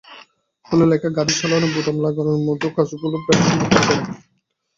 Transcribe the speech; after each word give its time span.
ফলে 0.65 0.85
লেখা, 0.91 1.09
গাড়ি 1.17 1.33
চালানো, 1.39 1.67
বোতাম 1.73 1.97
লাগানোর 2.03 2.39
মতো 2.47 2.67
কাজগুলো 2.75 3.17
প্রায় 3.25 3.39
অসম্ভব 3.41 3.69
হয়ে 3.71 3.85
পড়ে। 3.87 4.03